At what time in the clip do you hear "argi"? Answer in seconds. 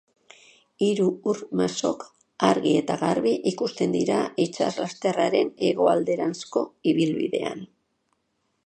2.47-2.71